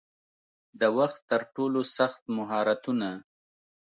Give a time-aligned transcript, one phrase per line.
[0.79, 3.09] د وخت ترټولو سخت مهارتونه